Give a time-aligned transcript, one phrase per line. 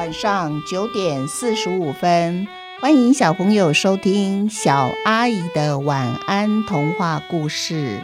[0.00, 2.48] 晚上九点四十五分，
[2.80, 8.00] 欢迎小朋友收听小阿姨的晚安童话故事。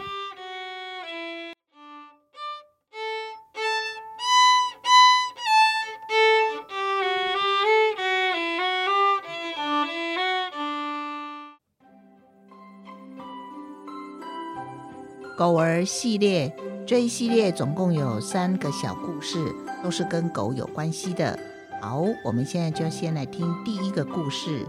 [15.35, 19.51] 狗儿系列这一系列总共有三个小故事，
[19.83, 21.56] 都是跟狗有关系的。
[21.79, 24.65] 好，我们现在就先来听第一个故事：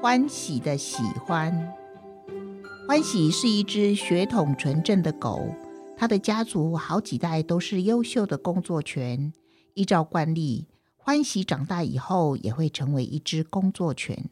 [0.00, 1.52] 欢喜的喜欢。
[2.88, 5.54] 欢喜是一只血统纯正的狗，
[5.96, 9.32] 它的家族好几代都是优秀的工作犬。
[9.74, 14.30] 依照惯例，欢喜长大以后也会成为一只工作犬。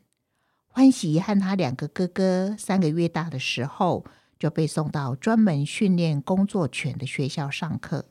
[0.66, 4.04] 欢喜和他两个哥哥三个月大的时候。
[4.36, 8.06] 就被送到专门训练工作犬的学校上课。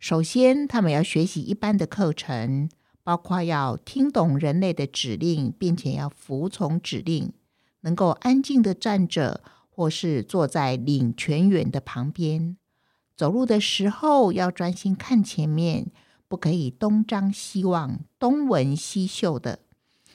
[0.00, 2.68] 首先，他们要学习一般的课程，
[3.04, 7.32] 包括要听懂人类的指令，并且要服从指令，
[7.80, 12.56] 能够安静的站着，或是坐在领全员的旁边。
[13.16, 15.90] 走路的时候要专心看前面，
[16.28, 19.58] 不可以东张西望、东闻西嗅的。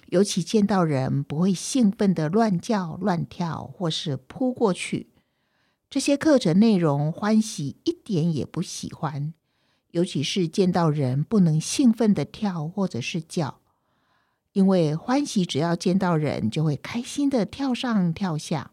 [0.07, 5.09] 尤其见到人，不会兴奋的乱叫、乱跳，或是扑过去。
[5.89, 9.33] 这些课程内容，欢喜一点也不喜欢，
[9.91, 13.61] 尤其是见到人不能兴奋的跳或者是叫，
[14.53, 18.71] 因为欢喜只要见到人就会开心的跳上跳下。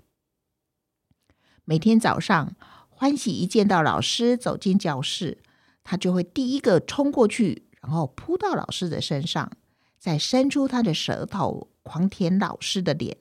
[1.64, 2.54] 每天早上，
[2.88, 5.38] 欢喜一见到老师走进教室，
[5.82, 9.52] 他就会第一个冲过去，然后扑到老师的身上，
[9.98, 13.16] 再伸出他的舌头狂舔老师的脸。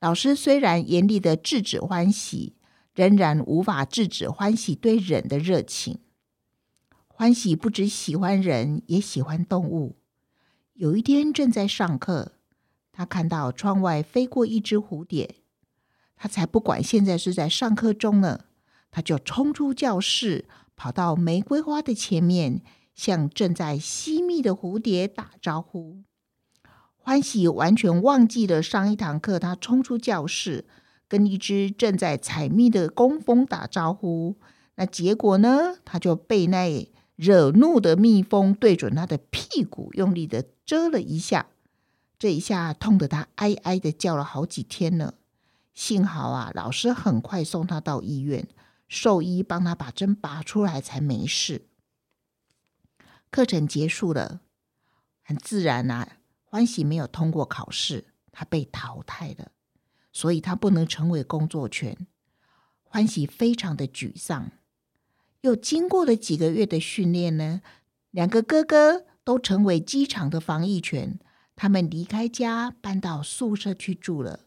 [0.00, 2.54] 老师虽然严厉的制止欢喜。
[2.96, 5.98] 仍然无法制止欢喜对人的热情。
[7.18, 9.96] 欢喜不只喜欢人，也喜欢动物。
[10.74, 12.32] 有一天正在上课，
[12.92, 15.36] 他看到窗外飞过一只蝴蝶，
[16.14, 18.40] 他才不管现在是在上课中呢，
[18.90, 20.44] 他就冲出教室，
[20.76, 22.60] 跑到玫瑰花的前面，
[22.94, 26.02] 向正在吸蜜的蝴蝶打招呼。
[26.98, 30.66] 欢喜完全忘记了上一堂课，他冲出教室。
[31.08, 34.36] 跟一只正在采蜜的工蜂打招呼，
[34.74, 35.76] 那结果呢？
[35.84, 36.66] 他就被那
[37.16, 41.46] 惹怒的蜜蜂对准他的屁股用力的蛰了一下，
[42.18, 45.14] 这一下痛得他哀哀的叫了好几天呢。
[45.74, 48.48] 幸好啊，老师很快送他到医院，
[48.86, 51.66] 兽医帮他把针拔出来才没事。
[53.30, 54.40] 课程结束了，
[55.22, 59.52] 很自然啊，欢喜没有通过考试，他被淘汰了。
[60.12, 62.06] 所以他不能成为工作犬，
[62.82, 64.50] 欢喜非常的沮丧。
[65.46, 67.62] 又经过了几个月的训练呢，
[68.10, 71.20] 两个哥哥都成为机场的防疫犬。
[71.54, 74.40] 他们离开家，搬到宿舍去住了。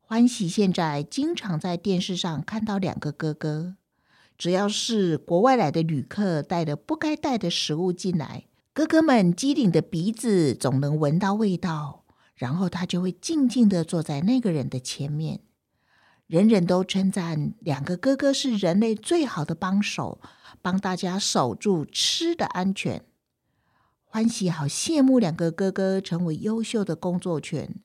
[0.00, 3.74] 欢喜现在经常在电视上看到两个哥哥，
[4.38, 12.04] 只要是国外来的旅客带了不该带的食物进来，哥哥们机灵的鼻子总能闻到味道。
[12.36, 15.40] 然后他就会静静的坐在那个人的前面，
[16.32, 20.18] 人人都称赞两个哥哥是人类最好的帮手，
[20.62, 23.04] 帮大家守住吃的安全。
[24.02, 27.82] 欢喜好羡慕两个哥哥成为优秀的工作犬，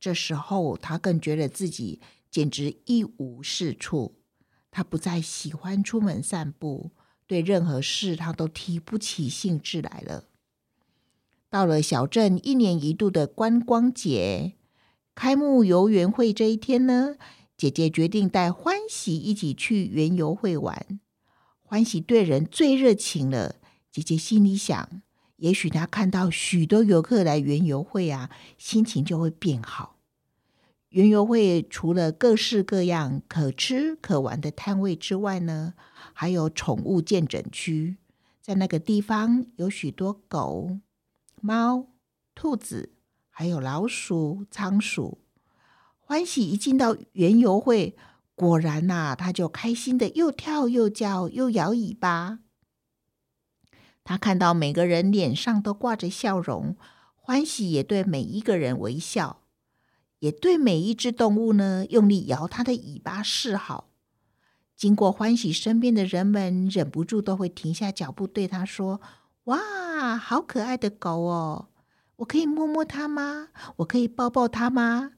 [0.00, 2.00] 这时候他更觉得自己
[2.32, 4.16] 简直一无是处。
[4.72, 6.90] 他不再喜欢出门散步，
[7.28, 10.24] 对任何事他都提不起兴致来了。
[11.48, 14.54] 到了小镇一年一度的观光节
[15.14, 17.14] 开幕游园会这一天呢，
[17.56, 21.00] 姐姐决定带欢喜一起去园游会玩。
[21.62, 23.56] 欢喜对人最热情了，
[23.90, 25.02] 姐姐心里想，
[25.36, 29.98] 也许她看到许多游客来园游会啊，心情就会变好。
[30.90, 35.74] 园游会除了各式各样可吃可玩的摊位之外呢，
[36.12, 37.96] 还有宠物见诊区，
[38.40, 40.78] 在那个地方有许多狗。
[41.40, 41.88] 猫、
[42.34, 42.92] 兔子，
[43.28, 45.18] 还有老鼠、仓鼠，
[46.06, 47.96] 欢喜一进到园游会，
[48.34, 52.40] 果然呐，他就开心的又跳又叫又摇尾巴。
[54.04, 56.76] 他看到每个人脸上都挂着笑容，
[57.14, 59.40] 欢喜也对每一个人微笑，
[60.18, 63.88] 也对每一只动物呢用力摇它的尾巴示好。
[64.76, 69.00] 经过欢喜身边的人们，忍不住都会停下脚步对他说。
[69.44, 71.68] 哇，好可爱的狗哦！
[72.16, 73.48] 我可以摸摸它吗？
[73.76, 75.12] 我可以抱抱它吗？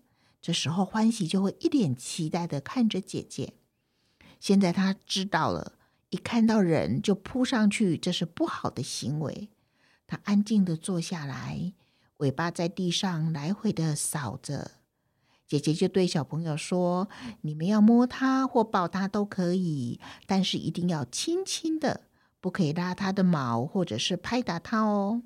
[0.47, 3.55] 这时候，欢喜就会一脸期待的看着姐姐。
[4.39, 5.73] 现在他知道了，
[6.11, 9.51] 一看到人就扑上去，这是不好的行为。
[10.07, 11.73] 他安静的坐下来，
[12.19, 14.71] 尾巴在地上来回的扫着。
[15.49, 17.09] 姐姐就对小朋友说
[17.43, 19.99] ：“你们要摸它或抱它都可以，
[20.29, 22.03] 但是一定要轻轻的，
[22.41, 25.23] 不可以拉它的毛或者是拍打它哦。”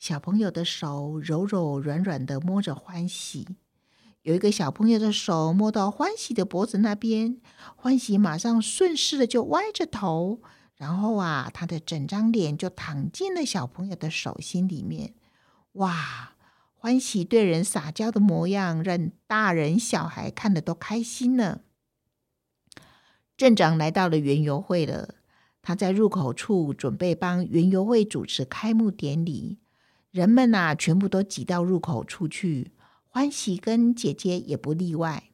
[0.00, 3.46] 小朋友的手柔柔软软的摸着欢喜，
[4.22, 7.40] 有一个小朋友的手摸到欢喜的脖子那边，
[7.74, 10.40] 欢喜马上顺势的就歪着头，
[10.76, 15.14] 然后啊，他的整张脸就躺进了小朋友的手心里面。
[15.72, 16.34] 哇，
[16.72, 21.62] 欢喜对人撒娇的模样，让大人小孩看的都开心呢。
[23.36, 25.16] 镇长来到了园游会了，
[25.62, 29.58] 他在入口处准备帮园游会主持开幕典礼。
[30.12, 32.70] 人们呐，全部都挤到入口处去。
[33.14, 35.24] 欢喜跟姐姐也不例外。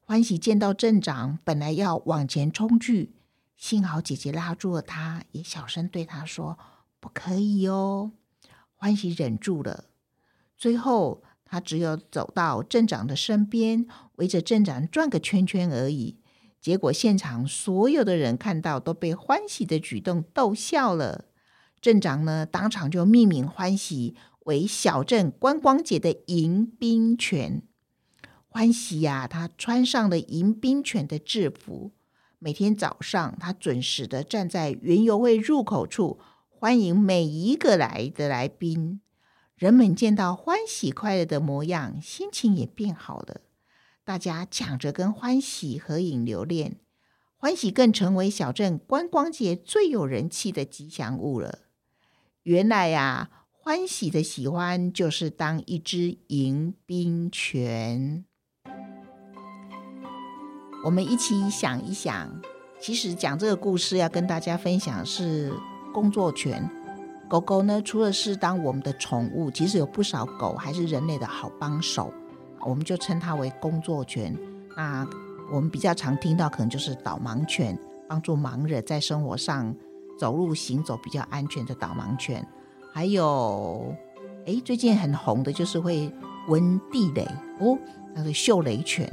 [0.00, 3.12] 欢喜见到镇长，本来要往前冲去，
[3.54, 6.58] 幸好姐姐拉住了他，也小声对他说
[6.98, 8.12] ：“不可以哦。”
[8.74, 9.84] 欢喜忍住了。
[10.56, 16.18] 最后，他只有走到镇长的身边，围着镇长转个圈圈而已。
[16.62, 21.26] 结果，现场所有的人看到，都被欢喜的举动逗笑了。
[21.78, 27.62] 镇长呢，当场就命名欢喜为小镇观光节的迎宾犬。
[28.48, 31.92] 欢喜呀，他穿上了迎宾犬的制服，
[32.38, 36.18] 每天早上他准时的站在园游会入口处，
[36.48, 39.00] 欢迎每一个来的来宾。
[39.54, 43.42] 人们见到欢喜快乐的模样，心情也变好了，
[44.04, 46.80] 大家抢着跟欢喜合影留念。
[47.36, 51.60] 欢喜更成为小镇观光节最有人气的吉祥物了。
[52.42, 53.30] 原来呀，
[53.64, 58.24] 欢喜的喜欢就是当一只迎宾犬。
[60.84, 62.28] 我们一起想一想，
[62.80, 65.52] 其实讲这个故事要跟大家分享是
[65.94, 66.68] 工作犬。
[67.30, 72.12] 狗狗呢，除了是当我们的宠物，其实有不少狗还是人类的好帮手，
[72.66, 74.36] 我们就称它为工作犬。
[74.76, 75.06] 那
[75.52, 77.78] 我们比较常听到，可能就是导盲犬，
[78.08, 79.72] 帮助盲人在生活上。
[80.18, 82.46] 走路行走比较安全的导盲犬，
[82.92, 83.94] 还有
[84.46, 86.12] 哎，最近很红的就是会
[86.48, 87.26] 闻地雷
[87.58, 87.78] 哦，
[88.14, 89.10] 那个嗅雷犬，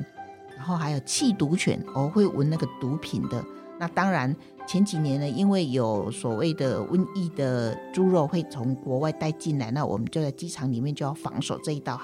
[0.58, 3.44] 然后还有气毒犬哦，会闻那个毒品的。
[3.80, 4.36] 那当然
[4.68, 12.00] 前几年呢，因为有所谓的瘟疫的猪肉会从国外带进来，那我们就在机场里面就要防守这一道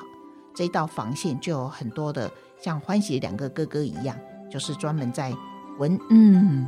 [0.54, 4.18] 这一道防线，就有很多的像欢喜两个哥哥一样，
[4.50, 5.34] 就是专门在
[5.78, 6.66] 闻嗯。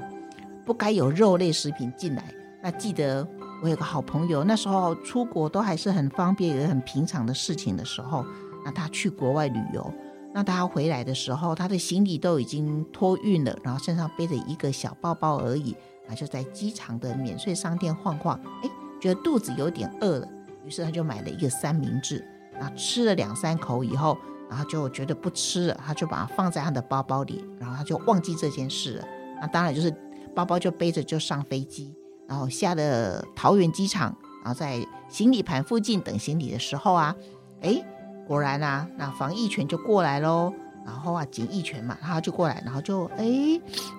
[0.65, 2.25] 不该有肉类食品进来。
[2.61, 3.25] 那记得
[3.61, 8.23] 我有个好朋友，那时候出国都还是很方便也很平常的事情的时候，
[8.63, 9.91] 那他去国外旅游，
[10.33, 15.75] 那他回来的时候，他的行李都已经托运了，然后身上背着一个小包包而已，
[16.07, 18.69] 那就在机场的免税商店晃晃，哎，
[19.01, 20.27] 觉得肚子有点饿了，
[20.63, 22.23] 于是他就买了一个三明治，
[22.59, 24.15] 啊吃了两三口以后，
[24.49, 29.05] 然后就觉得不吃了，他就把它放在他的包包里，然后他就忘记这件事了。
[29.41, 29.91] 那当然就是。
[30.35, 31.95] 包包就背着就上飞机，
[32.27, 37.15] 然后下了桃园机场，然后在行李盘附近等行李的时候啊，
[37.61, 37.81] 哎，
[38.27, 40.53] 果然啊，那防疫犬就过来喽，
[40.85, 43.25] 然后啊，警疫犬嘛，然后就过来，然后就哎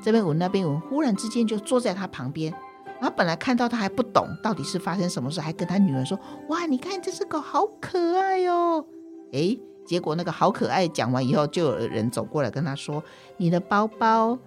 [0.02, 2.52] 这边闻那边闻，忽然之间就坐在他旁边，
[3.00, 6.18] 然后本来看到他还不懂到底是发生什么事，还跟他女儿说，
[6.48, 8.84] 哇，你看这只狗好可爱哟，
[9.32, 9.56] 哎，
[9.86, 13.02] 结果那个好可爱讲完以后，就有人走过来跟他说，
[13.38, 14.38] 你的包包。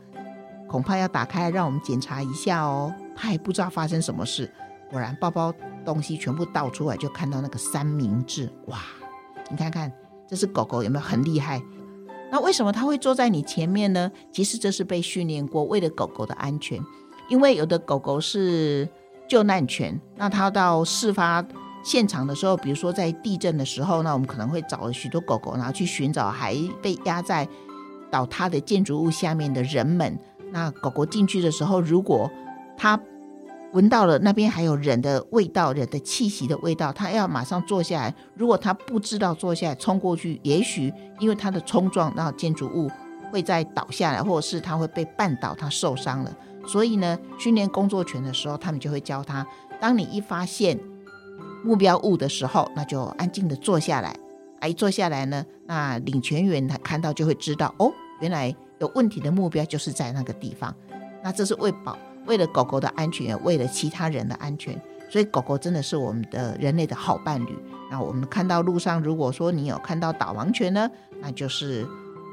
[0.67, 2.93] 恐怕要打开，让我们检查一下哦。
[3.15, 4.51] 他也不知道发生什么事，
[4.89, 5.53] 果然包包
[5.85, 8.51] 东西全部倒出来，就看到那个三明治。
[8.67, 8.79] 哇，
[9.49, 9.91] 你看看，
[10.27, 11.61] 这是狗狗有没有很厉害？
[12.31, 14.11] 那为什么它会坐在你前面呢？
[14.31, 16.79] 其实这是被训练过，为了狗狗的安全。
[17.27, 18.87] 因为有的狗狗是
[19.27, 21.45] 救难犬，那它到事发
[21.83, 27.47] 现场的时候，比如说在地震的时候，那我们可能会找了许多狗狗，然后去寻找还被压在
[28.09, 30.17] 倒塌的建筑物下面的人们。
[30.51, 32.29] 那狗狗进去的时候，如果
[32.81, 32.99] 他
[33.73, 38.15] 闻到了那边还有人的味道、人的气息的味道，他要马上坐下来。
[38.33, 42.89] 如果他不知道坐下来，冲过去，也许因为他的冲撞，那建筑物
[43.31, 46.35] 会再倒下来，或者是他会被绊倒，他受伤了。
[46.65, 49.45] 所以呢，训练工作犬的时候，他们就会教他：
[49.79, 50.79] 当你一发现
[51.63, 54.15] 目标物的时候，那就安静的坐下来。
[54.59, 58.55] 啊，一坐下来呢，那领犬员他看到就会知道，哦，原来。
[58.79, 60.75] 有问题的目标就是在那个地方，
[61.23, 67.57] 那这是为保为了狗狗的安全，也为了其他人的安全，所以狗狗真的是我们的人类的好伴侣。
[67.89, 71.85] 那我们看到路上，如果说你有看到导盲犬呢，那就是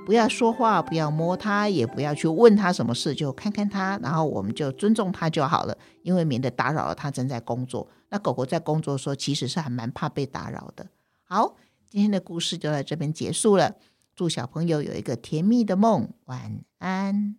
[0.06, 7.88] 不要说话，不要摸它，也不要去问它什么事，就看看它，然后我们就尊重它就好了，因为免得打扰了它正在工作。
[8.10, 10.86] 那狗狗在工作的时候，其实是还蛮怕被打扰的。
[11.24, 11.56] 好，
[11.90, 13.74] 今天的故事就在这边结束了。
[14.14, 17.36] 祝小朋友有一个甜蜜的梦，晚安。